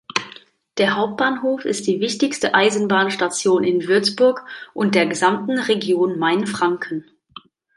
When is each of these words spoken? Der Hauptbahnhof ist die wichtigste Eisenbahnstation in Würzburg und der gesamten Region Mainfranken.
Der 0.79 0.95
Hauptbahnhof 0.95 1.63
ist 1.63 1.85
die 1.85 1.99
wichtigste 1.99 2.55
Eisenbahnstation 2.55 3.63
in 3.63 3.87
Würzburg 3.87 4.43
und 4.73 4.95
der 4.95 5.05
gesamten 5.05 5.59
Region 5.59 6.17
Mainfranken. 6.17 7.05